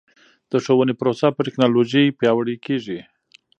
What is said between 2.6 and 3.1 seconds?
کیږي.